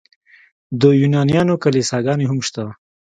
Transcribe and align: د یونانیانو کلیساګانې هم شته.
د 0.81 0.83
یونانیانو 1.01 1.61
کلیساګانې 1.63 2.25
هم 2.27 2.39
شته. 2.47 2.63